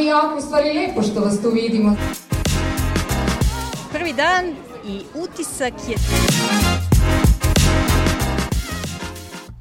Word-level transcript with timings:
je 0.00 0.06
jako 0.06 0.38
u 0.38 0.40
stvari 0.40 0.72
lepo 0.78 1.02
što 1.02 1.20
vas 1.20 1.42
tu 1.42 1.50
vidimo. 1.50 1.96
Prvi 3.92 4.12
dan 4.12 4.44
i 4.86 5.02
utisak 5.14 5.74
je... 5.88 5.96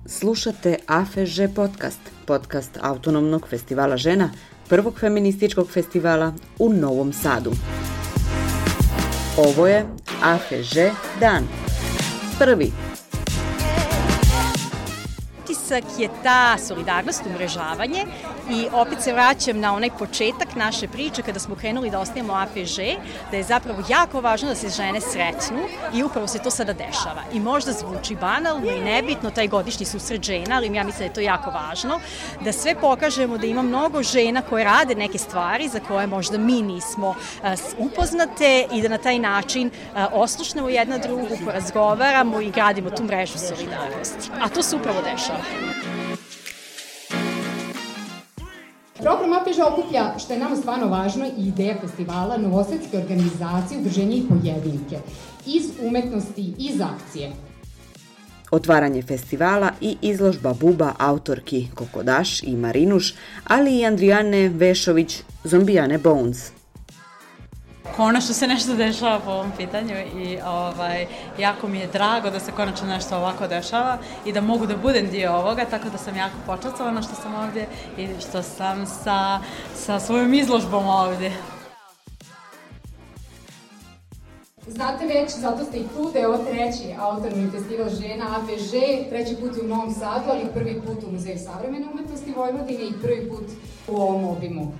Slušate 0.05 0.77
AFŽ 0.88 1.39
podcast, 1.55 1.99
podcast 2.25 2.77
Autonomnog 2.81 3.48
festivala 3.49 3.98
žena, 3.98 4.30
prvog 4.70 4.99
feminističkog 4.99 5.71
festivala 5.71 6.34
u 6.59 6.73
Novom 6.73 7.13
Sadu. 7.13 7.52
Ovo 9.38 9.67
je 9.67 9.85
AFŽ 10.21 10.76
dan. 11.20 11.44
Prvi 12.40 12.88
utisak 15.70 15.99
je 15.99 16.09
ta 16.23 16.57
solidarnost, 16.57 17.21
umrežavanje 17.25 18.05
i 18.49 18.67
opet 18.73 19.02
se 19.02 19.13
vraćam 19.13 19.59
na 19.59 19.75
onaj 19.75 19.89
početak 19.99 20.55
naše 20.55 20.88
priče 20.88 21.21
kada 21.21 21.39
smo 21.39 21.55
krenuli 21.55 21.89
da 21.89 21.99
osnijemo 21.99 22.34
APŽ, 22.34 22.77
da 23.31 23.38
je 23.38 23.44
zapravo 23.44 23.84
jako 23.89 24.21
važno 24.21 24.49
da 24.49 24.55
se 24.55 24.70
žene 24.70 25.02
sretnu 25.02 25.61
i 25.94 26.03
upravo 26.03 26.27
se 26.27 26.39
to 26.39 26.52
sada 26.52 26.73
dešava. 26.73 27.21
I 27.34 27.39
možda 27.39 27.71
zvuči 27.71 28.16
banalno 28.16 28.71
i 28.71 28.81
nebitno 28.81 29.31
taj 29.31 29.47
godišnji 29.47 29.85
susret 29.85 30.23
žena, 30.23 30.55
ali 30.55 30.75
ja 30.75 30.84
mislim 30.84 30.99
da 30.99 31.03
je 31.05 31.13
to 31.13 31.21
jako 31.21 31.52
važno, 31.52 31.99
da 32.41 32.52
sve 32.52 32.75
pokažemo 32.75 33.38
da 33.38 33.47
ima 33.47 33.61
mnogo 33.61 34.03
žena 34.03 34.41
koje 34.41 34.63
rade 34.63 34.95
neke 34.95 35.17
stvari 35.17 35.67
za 35.67 35.80
koje 35.80 36.08
možda 36.08 36.38
mi 36.38 36.61
nismo 36.61 37.16
upoznate 37.77 38.66
i 38.72 38.81
da 38.81 38.89
na 38.89 38.97
taj 38.97 39.20
način 39.20 39.72
oslušnemo 40.11 40.70
jedna 40.70 40.97
drugu, 40.97 41.38
porazgovaramo 41.45 42.41
i 42.41 42.52
gradimo 42.52 42.89
tu 42.89 43.03
mrežu 43.03 43.38
solidarnosti. 43.38 44.30
A 44.41 44.49
to 44.49 44.63
se 44.63 44.75
upravo 44.75 45.02
dešava. 45.02 45.59
Program 49.00 49.33
APŽ 49.33 49.59
okuplja, 49.72 50.14
što 50.20 50.33
je 50.33 50.39
nama 50.39 50.56
stvarno 50.56 50.88
važno, 50.88 51.25
i 51.25 51.47
ideja 51.47 51.75
festivala, 51.81 52.38
novosadske 52.38 52.97
organizacije, 52.97 53.80
udruženja 53.80 54.16
i 54.16 54.23
pojedinke, 54.30 55.00
iz 55.45 55.64
umetnosti, 55.81 56.53
iz 56.58 56.81
akcije. 56.81 57.31
Otvaranje 58.52 59.02
festivala 59.02 59.72
i 59.81 59.98
izložba 60.02 60.53
buba 60.53 60.94
autorki 60.98 61.67
Kokodaš 61.76 62.44
i 62.44 62.55
Marinuš, 62.55 63.14
ali 63.48 63.80
i 63.80 63.86
Andrijane 63.86 64.50
Vešović, 64.50 65.22
Zombijane 65.44 65.98
Bones– 65.98 66.52
konačno 68.00 68.33
se 68.33 68.47
nešto 68.47 68.75
dešava 68.75 69.19
po 69.19 69.31
ovom 69.31 69.52
pitanju 69.58 69.95
i 70.23 70.38
ovaj, 70.45 71.08
jako 71.39 71.67
mi 71.67 71.80
je 71.80 71.88
drago 71.88 72.30
da 72.30 72.39
se 72.39 72.52
konačno 72.52 72.88
nešto 72.88 73.17
ovako 73.17 73.47
dešava 73.47 73.97
i 74.25 74.33
da 74.33 74.42
mogu 74.42 74.66
da 74.66 74.78
budem 74.78 75.09
dio 75.09 75.33
ovoga, 75.33 75.66
tako 75.66 75.89
da 75.89 75.97
sam 75.97 76.16
jako 76.16 76.36
počastovana 76.45 77.02
što 77.02 77.16
sam 77.16 77.36
ovdje 77.36 77.67
i 77.97 78.08
što 78.20 78.44
sam 78.44 78.86
sa, 78.86 79.39
sa 79.75 80.00
svojom 80.00 80.33
izložbom 80.33 80.88
ovdje. 80.88 81.31
Znate 84.67 85.05
već, 85.05 85.31
zato 85.38 85.66
ste 85.66 85.77
i 85.77 85.88
tu, 85.95 86.11
da 86.14 86.20
je 86.20 86.27
ovo 86.27 86.38
treći 86.38 86.95
autorni 87.00 87.52
festival 87.52 87.89
žena 87.89 88.25
APŽ, 88.38 88.70
treći 89.09 89.36
put 89.42 89.52
u 89.64 89.67
Novom 89.67 89.94
Sadu, 89.94 90.25
ali 90.30 90.53
prvi 90.53 90.81
put 90.86 91.03
u 91.03 91.11
Muzeju 91.11 91.39
savremene 91.39 91.88
umetnosti 91.94 92.33
Vojvodine 92.38 92.83
i 92.83 93.02
prvi 93.02 93.30
put 93.30 93.45
u 93.88 93.95
ovom 93.95 94.25
obimu. 94.25 94.72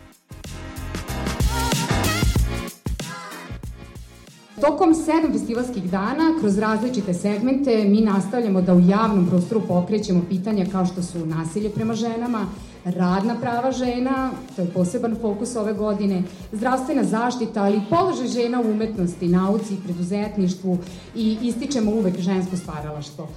Tokom 4.62 4.94
sedam 4.94 5.32
festivalskih 5.32 5.84
dana, 5.92 6.34
kroz 6.40 6.58
različite 6.58 7.14
segmente, 7.14 7.84
mi 7.84 8.02
nastavljamo 8.02 8.62
da 8.62 8.74
u 8.74 8.80
javnom 8.80 9.28
prostoru 9.30 9.62
pokrećemo 9.68 10.22
pitanja 10.30 10.66
kao 10.72 10.86
što 10.86 11.04
su 11.04 11.26
nasilje 11.26 11.70
prema 11.70 11.94
ženama, 11.94 12.46
radna 12.86 13.36
prava 13.42 13.72
žena, 13.72 14.32
to 14.56 14.62
je 14.62 14.68
poseban 14.68 15.16
fokus 15.22 15.56
ove 15.56 15.74
godine, 15.74 16.24
zdravstvena 16.52 17.04
zaštita, 17.04 17.64
ali 17.64 17.78
i 17.78 17.81
položaj 17.90 18.28
žena 18.28 18.62
u 18.62 18.72
umetnosti, 18.72 19.28
nauci, 19.28 19.78
preduzetništvu 19.84 20.78
i 21.16 21.38
ističemo 21.42 21.92
uvek 21.92 22.19
žensko 22.19 22.58
stvaralaštvo. 22.58 23.28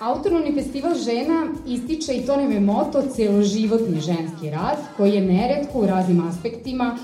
Autonomni 0.00 0.54
festival 0.54 0.94
žena 0.94 1.46
ističe, 1.66 2.12
i 2.14 2.26
to 2.26 2.36
nam 2.36 2.52
je 2.52 2.60
moto, 2.60 3.02
celoživotni 3.16 4.00
ženski 4.00 4.50
rad, 4.50 4.78
koji 4.96 5.12
je 5.12 5.20
neretko 5.20 5.78
u 5.78 5.86
raznim 5.86 6.28
aspektima 6.28 6.96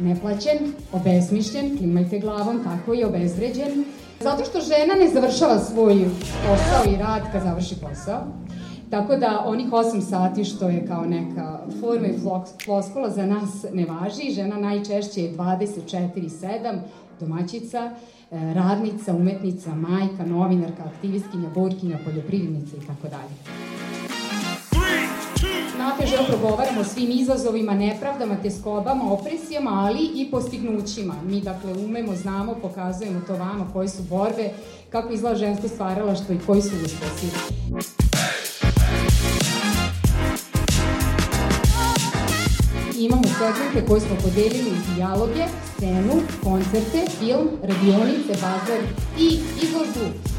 neplaćen, 0.00 0.72
obesmišljen, 0.92 1.78
klimajte 1.78 2.18
glavom, 2.18 2.64
tako 2.64 2.94
i 2.94 3.04
obezvređen, 3.04 3.84
zato 4.20 4.44
što 4.44 4.60
žena 4.60 4.94
ne 4.94 5.08
završava 5.08 5.58
svoj 5.58 6.04
posao 6.46 6.92
i 6.92 6.96
rad 6.96 7.22
kad 7.32 7.42
završi 7.42 7.74
posao. 7.74 8.20
Tako 8.90 9.16
da 9.16 9.42
onih 9.46 9.66
8 9.70 10.00
sati 10.00 10.44
što 10.44 10.68
je 10.68 10.86
kao 10.86 11.04
neka 11.04 11.60
forma 11.80 12.06
i 12.06 12.18
floskola 12.64 13.10
za 13.10 13.26
nas 13.26 13.64
ne 13.72 13.86
važi. 13.86 14.30
Žena 14.30 14.56
najčešće 14.56 15.22
je 15.22 15.36
24-7, 15.36 16.78
domaćica, 17.20 17.90
e, 18.30 18.54
radnica, 18.54 19.14
umetnica, 19.14 19.74
majka, 19.74 20.24
novinarka, 20.26 20.82
aktivistkinja, 20.94 21.48
borkinja, 21.54 21.98
poljoprivrednica 22.04 22.76
i 22.76 22.86
tako 22.86 23.08
dalje 23.08 23.63
nateže 25.78 26.16
progovaramo 26.28 26.80
o 26.80 26.84
svim 26.84 27.10
izazovima, 27.10 27.74
nepravdama, 27.74 28.36
teskobama, 28.42 29.12
opresijama, 29.12 29.70
ali 29.70 30.10
i 30.14 30.30
postignućima. 30.30 31.14
Mi, 31.26 31.40
dakle, 31.40 31.72
umemo, 31.72 32.16
znamo, 32.16 32.54
pokazujemo 32.62 33.20
to 33.26 33.32
vama, 33.32 33.66
koje 33.72 33.88
su 33.88 34.02
borbe, 34.02 34.50
kako 34.90 35.12
izgleda 35.12 35.36
žensko 35.36 35.68
stvaralaštvo 35.68 36.34
i 36.34 36.38
koji 36.46 36.62
su 36.62 36.74
uspesi. 36.84 37.26
imamo 42.98 43.22
segmente 43.22 43.88
koje 43.88 44.00
smo 44.00 44.16
podelili 44.22 44.70
u 44.70 44.94
dijaloge, 44.94 45.44
scenu, 45.76 46.14
koncerte, 46.44 47.04
film, 47.18 47.48
radionice, 47.62 48.32
bazar 48.32 48.80
i 49.18 49.40
izložbu 49.62 50.33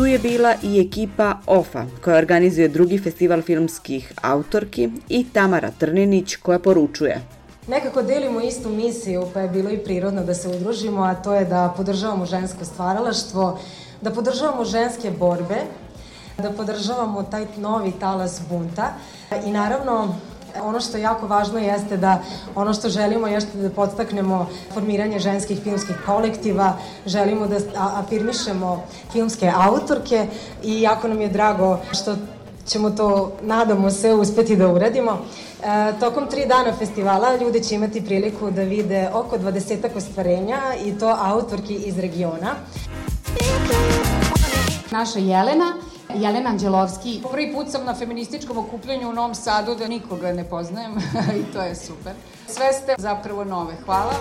Tu 0.00 0.06
je 0.06 0.18
bila 0.18 0.54
i 0.62 0.80
ekipa 0.80 1.34
OFA, 1.46 1.84
koja 2.04 2.16
organizuje 2.16 2.68
drugi 2.68 2.98
festival 2.98 3.42
filmskih 3.42 4.12
autorki 4.22 4.88
i 5.08 5.26
Tamara 5.32 5.70
Trninić, 5.78 6.36
koja 6.36 6.58
poručuje. 6.58 7.20
Nekako 7.68 8.02
delimo 8.02 8.40
istu 8.40 8.68
misiju, 8.68 9.26
pa 9.34 9.40
je 9.40 9.48
bilo 9.48 9.70
i 9.70 9.78
prirodno 9.78 10.24
da 10.24 10.34
se 10.34 10.48
udružimo, 10.48 11.02
a 11.02 11.14
to 11.14 11.34
je 11.34 11.44
da 11.44 11.74
podržavamo 11.76 12.26
žensko 12.26 12.64
stvaralaštvo, 12.64 13.58
da 14.00 14.10
podržavamo 14.10 14.64
ženske 14.64 15.10
borbe, 15.10 15.60
da 16.38 16.50
podržavamo 16.50 17.22
taj 17.22 17.46
novi 17.56 17.92
talas 18.00 18.40
bunta 18.50 18.92
i 19.46 19.50
naravno 19.50 20.14
Ono 20.62 20.80
što 20.80 20.96
je 20.96 21.02
jako 21.02 21.26
važno 21.26 21.58
jeste 21.58 21.96
da 21.96 22.22
ono 22.54 22.74
što 22.74 22.88
želimo 22.88 23.26
jeste 23.26 23.58
da 23.58 23.70
podstaknemo 23.70 24.48
formiranje 24.74 25.18
ženskih 25.18 25.60
filmskih 25.62 25.96
kolektiva, 26.06 26.76
želimo 27.06 27.46
da 27.46 27.56
afirmišemo 27.76 28.82
filmske 29.12 29.52
autorke 29.56 30.26
i 30.62 30.82
jako 30.82 31.08
nam 31.08 31.20
je 31.20 31.28
drago 31.28 31.78
što 31.92 32.16
ćemo 32.66 32.90
to, 32.90 33.32
nadamo 33.42 33.90
se, 33.90 34.14
uspeti 34.14 34.56
da 34.56 34.68
uradimo. 34.68 35.12
E, 35.12 35.92
tokom 36.00 36.26
tri 36.26 36.46
dana 36.46 36.72
festivala 36.78 37.36
ljudi 37.36 37.62
će 37.62 37.74
imati 37.74 38.04
priliku 38.04 38.50
da 38.50 38.62
vide 38.62 39.08
oko 39.14 39.38
20 39.38 39.96
ostvarenja 39.96 40.58
i 40.84 40.98
to 40.98 41.16
autorki 41.20 41.74
iz 41.74 41.98
regiona. 41.98 42.54
Naša 44.90 45.18
Jelena 45.18 45.74
Jelena 46.14 46.50
Anđelovski. 46.50 47.22
Prvi 47.32 47.52
put 47.52 47.70
sam 47.70 47.84
na 47.84 47.94
feminističkom 47.94 48.58
okupljanju 48.58 49.08
u 49.08 49.12
Novom 49.12 49.34
Sadu 49.34 49.74
da 49.74 49.88
nikoga 49.88 50.32
ne 50.32 50.44
poznajem 50.44 50.92
i 51.40 51.52
to 51.52 51.62
je 51.62 51.74
super. 51.74 52.12
Sve 52.46 52.72
ste 52.72 52.94
zapravo 52.98 53.44
nove. 53.44 53.74
Hvala. 53.84 54.12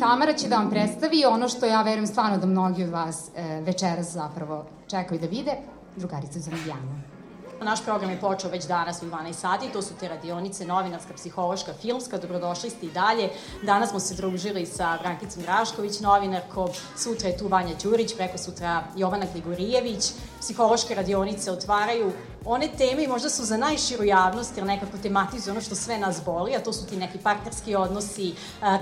Tamara 0.00 0.32
će 0.32 0.48
da 0.48 0.56
vam 0.56 0.70
predstavi 0.70 1.24
ono 1.24 1.48
što 1.48 1.66
ja 1.66 1.82
verujem 1.82 2.06
stvarno 2.06 2.38
da 2.38 2.46
mnogi 2.46 2.84
od 2.84 2.90
vas 2.90 3.30
e, 3.36 3.60
večeras 3.60 4.12
zapravo 4.12 4.66
čekaju 4.90 5.20
da 5.20 5.26
vide, 5.26 5.52
drugarica 5.96 6.38
Zanijana. 6.38 7.17
Naš 7.62 7.84
program 7.84 8.10
je 8.10 8.20
počeo 8.20 8.50
već 8.50 8.64
danas 8.64 9.02
u 9.02 9.06
12 9.06 9.32
sati, 9.32 9.72
to 9.72 9.82
su 9.82 9.94
te 10.00 10.08
radionice 10.08 10.66
novinarska, 10.66 11.14
psihološka, 11.14 11.72
filmska, 11.80 12.18
dobrodošli 12.18 12.70
ste 12.70 12.86
i 12.86 12.90
dalje. 12.90 13.30
Danas 13.62 13.90
smo 13.90 14.00
se 14.00 14.14
družili 14.14 14.66
sa 14.66 14.98
Brankicom 15.02 15.44
Rašković, 15.44 16.00
novinarkom, 16.00 16.68
sutra 16.96 17.28
je 17.28 17.38
tu 17.38 17.48
Vanja 17.48 17.74
Đurić, 17.82 18.16
preko 18.16 18.38
sutra 18.38 18.84
Jovana 18.96 19.26
Gligorijević. 19.32 20.12
Psihološke 20.40 20.94
radionice 20.94 21.52
otvaraju 21.52 22.12
one 22.44 22.68
teme 22.78 23.04
i 23.04 23.08
možda 23.08 23.30
su 23.30 23.44
za 23.44 23.56
najširu 23.56 24.04
javnost, 24.04 24.56
jer 24.56 24.66
nekako 24.66 24.98
tematizuju 25.02 25.52
ono 25.52 25.60
što 25.60 25.74
sve 25.74 25.98
nas 25.98 26.20
boli, 26.24 26.56
a 26.56 26.62
to 26.62 26.72
su 26.72 26.86
ti 26.86 26.96
neki 26.96 27.18
partnerski 27.18 27.76
odnosi, 27.76 28.34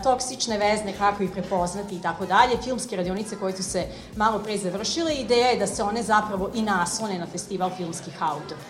toksične 0.02 0.58
vezne, 0.58 0.94
kako 0.98 1.22
ih 1.22 1.30
prepoznati 1.30 1.96
i 1.96 2.02
tako 2.02 2.26
dalje. 2.26 2.62
Filmske 2.64 2.96
radionice 2.96 3.36
koje 3.36 3.56
su 3.56 3.62
se 3.62 3.86
malo 4.16 4.38
pre 4.38 4.58
završile, 4.58 5.14
ideja 5.14 5.46
je 5.46 5.58
da 5.58 5.66
se 5.66 5.82
one 5.82 6.02
zapravo 6.02 6.50
i 6.54 6.62
naslone 6.62 7.18
na 7.18 7.26
festival 7.26 7.70
filmskih 7.76 8.22
autora. 8.22 8.60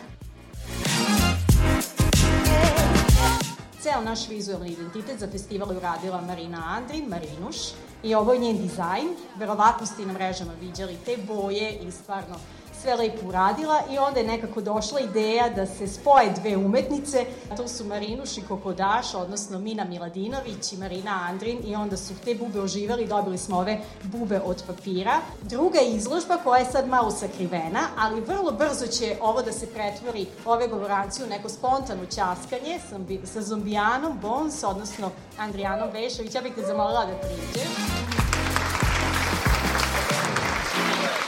Ceo 3.83 4.01
naš 4.05 4.29
vizualni 4.29 4.69
identitet 4.69 5.21
za 5.21 5.29
festival 5.33 5.73
je 5.73 5.77
uradila 5.77 6.21
Marina 6.21 6.63
Andrin, 6.77 7.09
Marinuš, 7.09 7.57
i 8.03 8.15
ovo 8.15 8.33
je 8.33 8.39
njen 8.39 8.59
dizajn. 8.59 9.09
Verovatno 9.37 9.87
ste 9.87 10.03
i 10.03 10.07
na 10.07 10.13
mrežama 10.13 10.53
viđali 10.61 10.97
te 11.05 11.17
boje 11.17 11.79
i 11.79 11.91
stvarno 11.91 12.35
sve 12.83 12.97
lepo 12.97 13.29
uradila 13.29 13.83
i 13.91 13.99
onda 13.99 14.21
je 14.21 14.27
nekako 14.27 14.61
došla 14.61 15.01
ideja 15.01 15.49
da 15.49 15.67
se 15.67 15.87
spoje 15.87 16.33
dve 16.41 16.57
umetnice, 16.57 17.27
to 17.57 17.69
su 17.69 17.85
Marinuš 17.85 18.39
i 18.39 18.43
Kokodaš, 18.49 19.15
odnosno 19.15 19.59
Mina 19.59 19.85
Miladinović 19.85 20.73
i 20.73 20.77
Marina 20.77 21.27
Andrin 21.29 21.59
i 21.65 21.75
onda 21.75 21.97
su 21.97 22.15
te 22.25 22.35
bube 22.35 22.61
oživali 22.61 23.07
dobili 23.07 23.39
smo 23.39 23.59
ove 23.59 23.79
bube 24.03 24.41
od 24.45 24.63
papira. 24.67 25.21
Druga 25.43 25.81
izložba 25.81 26.37
koja 26.45 26.59
je 26.59 26.71
sad 26.71 26.89
malo 26.89 27.11
sakrivena, 27.11 27.81
ali 27.99 28.21
vrlo 28.21 28.53
brzo 28.53 28.87
će 28.87 29.17
ovo 29.21 29.43
da 29.43 29.53
se 29.53 29.67
pretvori 29.67 30.27
ove 30.45 30.69
govorancije 30.69 31.27
u 31.27 31.29
neko 31.29 31.49
spontano 31.49 32.07
ćaskanje 32.07 32.79
sa, 33.25 33.43
zombijanom 33.43 34.19
Bones, 34.23 34.65
odnosno 34.65 35.11
Andrijanom 35.39 35.91
Vešović. 35.93 36.35
Ja 36.35 36.43
bih 36.43 36.53
te 36.55 36.63
zamolila 36.63 37.07
da 37.07 37.15
priđe. 37.15 38.16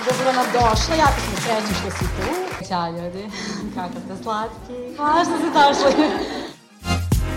Dobro 0.08 0.32
nam 0.32 0.46
došla, 0.52 0.94
jako 0.94 1.20
smo 1.20 1.36
srećni 1.40 1.74
što 1.80 1.90
si 1.90 2.04
tu. 2.04 2.66
Ćao 2.68 2.88
ljudi. 2.88 3.30
Kakav 3.74 4.02
da 4.08 4.22
slatki. 4.22 4.96
Hvala 4.96 5.24
što 5.24 5.38
ste 5.38 5.46
došli. 5.50 6.10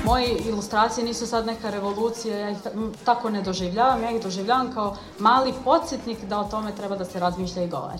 Moje 0.06 0.38
ilustracije 0.38 1.06
nisu 1.06 1.28
sad 1.28 1.46
neka 1.46 1.70
revolucija, 1.70 2.38
ja 2.38 2.50
ih 2.50 2.58
tako 3.06 3.30
ne 3.30 3.42
doživljavam, 3.42 4.04
ja 4.04 4.12
ih 4.12 4.24
doživljavam 4.24 4.74
kao 4.74 4.96
mali 5.20 5.54
podsjetnik 5.64 6.24
da 6.24 6.40
o 6.40 6.44
tome 6.44 6.76
treba 6.76 6.96
da 6.96 7.06
se 7.06 7.20
razmišlja 7.20 7.64
i 7.64 7.68
govori 7.68 8.00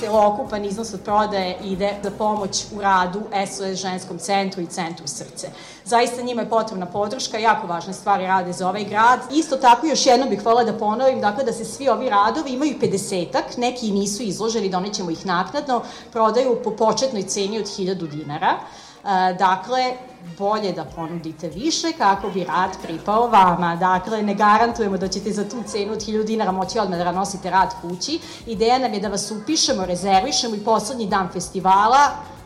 celokupan 0.00 0.64
iznos 0.64 0.94
od 0.94 1.00
prodaje 1.00 1.56
ide 1.64 1.94
za 2.02 2.10
pomoć 2.10 2.64
u 2.76 2.80
radu 2.80 3.20
SOS 3.46 3.78
ženskom 3.78 4.18
centru 4.18 4.62
i 4.62 4.66
centru 4.66 5.06
srce. 5.06 5.48
Zaista 5.84 6.22
njima 6.22 6.42
je 6.42 6.50
potrebna 6.50 6.86
podrška, 6.86 7.38
jako 7.38 7.66
važne 7.66 7.92
stvari 7.92 8.26
rade 8.26 8.52
za 8.52 8.68
ovaj 8.68 8.84
grad. 8.84 9.20
Isto 9.32 9.56
tako 9.56 9.86
još 9.86 10.06
jedno 10.06 10.26
bih 10.26 10.42
hvala 10.42 10.64
da 10.64 10.78
ponovim, 10.78 11.20
dakle 11.20 11.44
da 11.44 11.52
se 11.52 11.64
svi 11.64 11.88
ovi 11.88 12.08
radovi 12.08 12.50
imaju 12.50 12.74
50-ak, 12.80 13.56
neki 13.56 13.90
nisu 13.90 14.22
izloženi, 14.22 14.68
donećemo 14.68 15.10
ih 15.10 15.26
naknadno, 15.26 15.82
prodaju 16.12 16.62
po 16.64 16.70
početnoj 16.70 17.22
ceni 17.22 17.58
od 17.58 17.64
1000 17.64 18.08
dinara. 18.08 18.58
E, 19.04 19.34
dakle, 19.34 19.92
bolje 20.38 20.72
da 20.72 20.84
ponudite 20.84 21.48
više 21.48 21.92
kako 21.98 22.28
bi 22.30 22.44
rad 22.44 22.70
pripao 22.82 23.26
vama. 23.26 23.76
Dakle, 23.76 24.22
ne 24.22 24.34
garantujemo 24.34 24.96
da 24.96 25.08
ćete 25.08 25.32
za 25.32 25.48
tu 25.48 25.62
cenu 25.66 25.92
od 25.92 25.98
1000 25.98 26.24
dinara 26.24 26.52
moći 26.52 26.78
odmah 26.78 26.98
da 26.98 27.12
nosite 27.12 27.50
rad 27.50 27.74
kući. 27.82 28.20
Ideja 28.46 28.78
nam 28.78 28.94
je 28.94 29.00
da 29.00 29.08
vas 29.08 29.30
upišemo, 29.30 29.86
rezervišemo 29.86 30.54
i 30.54 30.64
poslednji 30.64 31.06
dan 31.06 31.28
festivala 31.32 31.98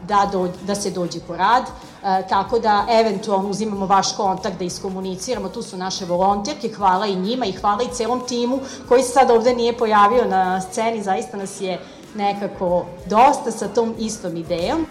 da, 0.09 0.29
do, 0.33 0.49
da 0.67 0.75
se 0.75 0.91
dođe 0.91 1.21
po 1.21 1.37
rad, 1.37 1.63
e, 1.63 2.29
tako 2.29 2.59
da 2.59 2.87
eventualno 2.91 3.49
uzimamo 3.49 3.87
vaš 3.87 4.17
kontakt 4.17 4.59
da 4.59 4.65
iskomuniciramo, 4.65 5.49
tu 5.49 5.63
su 5.63 5.77
naše 5.77 6.05
volonterke, 6.05 6.69
hvala 6.77 7.07
i 7.07 7.17
njima 7.17 7.47
i 7.47 7.53
hvala 7.53 7.83
i 7.83 7.95
celom 7.95 8.21
timu 8.29 8.59
koji 8.89 9.03
se 9.03 9.13
sad 9.13 9.31
ovde 9.31 9.55
nije 9.55 9.79
pojavio 9.79 10.25
na 10.25 10.61
sceni, 10.61 11.03
zaista 11.03 11.37
nas 11.37 11.61
je 11.61 11.81
nekako 12.15 12.87
dosta 13.07 13.51
sa 13.51 13.69
tom 13.69 13.95
istom 13.99 14.37
idejom. 14.37 14.87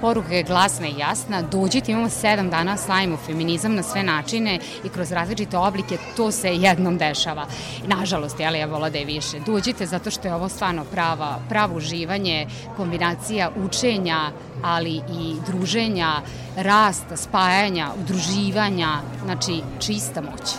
Poruka 0.00 0.34
je 0.34 0.42
glasna 0.42 0.86
i 0.86 0.98
jasna, 0.98 1.42
dođite, 1.42 1.92
imamo 1.92 2.08
sedam 2.08 2.50
dana, 2.50 2.76
slavimo 2.76 3.16
feminizam 3.16 3.74
na 3.74 3.82
sve 3.82 4.02
načine 4.02 4.58
i 4.84 4.88
kroz 4.88 5.12
različite 5.12 5.56
oblike, 5.56 5.98
to 6.16 6.30
se 6.30 6.54
jednom 6.54 6.98
dešava. 6.98 7.46
Nažalost, 7.86 8.40
jeli, 8.40 8.58
ja 8.58 8.66
vola 8.66 8.90
da 8.90 8.98
je 8.98 9.04
više. 9.04 9.40
Dođite 9.46 9.86
zato 9.86 10.10
što 10.10 10.28
je 10.28 10.34
ovo 10.34 10.48
stvarno 10.48 10.84
prava, 10.84 11.38
pravo 11.48 11.76
uživanje, 11.76 12.46
kombinacija 12.76 13.50
učenja, 13.64 14.32
ali 14.62 14.94
i 14.94 15.36
druženja, 15.46 16.22
rasta, 16.56 17.16
spajanja, 17.16 17.88
udruživanja, 18.00 18.88
znači 19.24 19.62
čista 19.80 20.20
moć. 20.20 20.50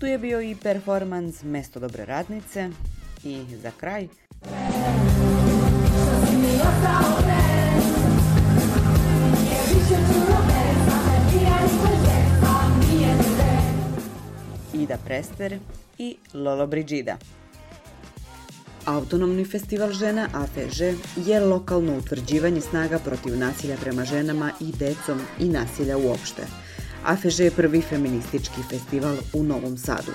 Tu 0.00 0.06
je 0.06 0.18
bio 0.18 0.40
i 0.40 0.56
performans 0.62 1.42
Mesto 1.42 1.80
dobre 1.80 2.04
radnice 2.04 2.70
i 3.24 3.44
za 3.62 3.70
kraj... 3.80 4.08
Ida 6.42 7.41
Prester 15.12 15.58
i 15.98 16.16
Lolo 16.34 16.66
Brigida. 16.66 17.16
Autonomni 18.84 19.44
festival 19.44 19.92
žena 19.92 20.28
AFŽ 20.32 20.80
je 21.16 21.40
lokalno 21.40 21.98
utvrđivanje 21.98 22.60
snaga 22.60 22.98
protiv 22.98 23.36
nasilja 23.38 23.76
prema 23.76 24.04
ženama 24.04 24.50
i 24.60 24.72
decom 24.78 25.20
i 25.40 25.48
nasilja 25.48 25.98
uopšte. 25.98 26.42
AFŽ 27.04 27.40
je 27.40 27.50
prvi 27.50 27.80
feministički 27.80 28.62
festival 28.70 29.16
u 29.32 29.42
Novom 29.42 29.76
Sadu. 29.76 30.12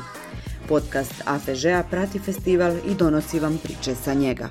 Podcast 0.67 1.21
AFŽ-a 1.25 1.83
prati 1.91 2.19
festival 2.19 2.77
i 2.77 2.95
donosi 2.95 3.39
vam 3.39 3.59
priče 3.63 3.95
sa 3.95 4.13
njega. 4.13 4.49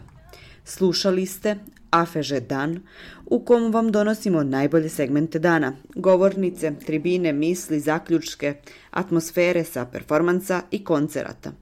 Slušali 0.65 1.27
ste 1.27 1.57
Afeže 2.03 2.41
dan, 2.41 2.81
u 3.27 3.45
kom 3.45 3.73
vam 3.73 3.93
donosimo 3.93 4.43
najbolje 4.43 4.89
segmente 4.89 5.39
dana, 5.39 5.73
govornice, 5.95 6.73
tribine, 6.87 7.33
misli, 7.33 7.81
zaključke, 7.81 8.55
atmosfere 8.91 9.65
sa 9.65 9.87
performansa 9.87 10.63
i 10.71 10.85
koncerata. 10.85 11.53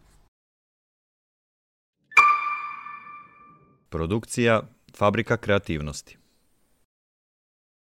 Produkcija 3.89 4.61
Fabrika 4.97 5.37
kreativnosti 5.37 6.24